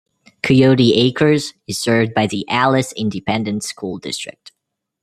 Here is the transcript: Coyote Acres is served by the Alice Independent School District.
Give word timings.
Coyote 0.41 0.95
Acres 0.95 1.53
is 1.67 1.79
served 1.79 2.15
by 2.15 2.25
the 2.25 2.43
Alice 2.49 2.91
Independent 2.93 3.63
School 3.63 3.99
District. 3.99 4.51